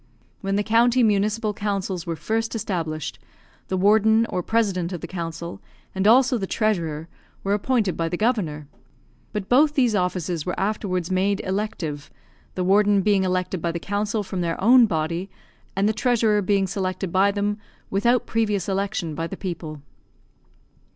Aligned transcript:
When 0.39 0.55
the 0.55 0.63
County 0.63 1.03
Municipal 1.03 1.53
Councils 1.53 2.07
were 2.07 2.15
first 2.15 2.55
established, 2.55 3.19
the 3.67 3.77
warden 3.77 4.25
or 4.31 4.41
president 4.41 4.91
of 4.91 5.01
the 5.01 5.05
council, 5.07 5.61
and 5.93 6.07
also 6.07 6.39
the 6.39 6.47
treasurer, 6.47 7.07
were 7.43 7.53
appointed 7.53 7.95
by 7.95 8.09
the 8.09 8.17
governor; 8.17 8.67
but 9.31 9.47
both 9.47 9.75
these 9.75 9.93
offices 9.93 10.43
were 10.43 10.59
afterwards 10.59 11.11
made 11.11 11.39
elective, 11.41 12.09
the 12.55 12.63
warden 12.63 13.03
being 13.03 13.23
elected 13.23 13.61
by 13.61 13.71
the 13.71 13.77
council 13.77 14.23
from 14.23 14.41
their 14.41 14.59
own 14.59 14.87
body, 14.87 15.29
and 15.75 15.87
the 15.87 15.93
treasurer 15.93 16.41
being 16.41 16.65
selected 16.65 17.11
by 17.11 17.29
them, 17.29 17.59
without 17.91 18.25
previous 18.25 18.67
election 18.67 19.13
by 19.13 19.27
the 19.27 19.37
people. 19.37 19.83